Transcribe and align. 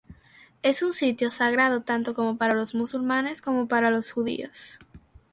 Es 0.63 0.81
un 0.81 0.93
sitio 0.93 1.29
sagrado 1.29 1.83
tanto 1.83 2.15
como 2.15 2.35
para 2.35 2.55
los 2.55 2.73
musulmanes 2.73 3.39
como 3.39 3.67
para 3.67 3.91
los 3.91 4.11
judíos. 4.11 4.79